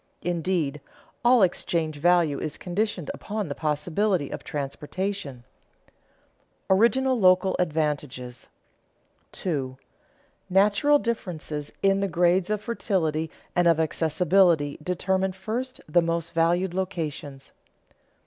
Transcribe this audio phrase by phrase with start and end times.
[0.23, 0.81] Indeed,
[1.23, 5.43] all exchange value is conditioned upon the possibility of transportation.
[6.67, 8.47] [Sidenote: Original local advantages]
[9.31, 9.77] 2.
[10.51, 16.73] _Natural differences in the grades of fertility and of accessibility determine first the most valued
[16.73, 17.51] locations.